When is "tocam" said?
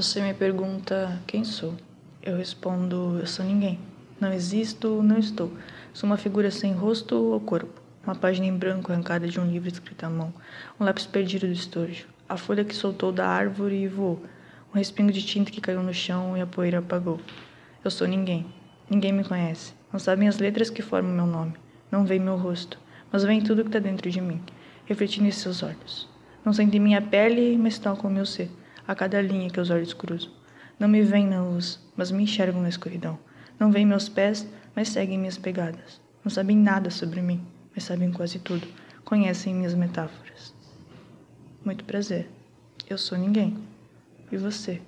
27.78-28.08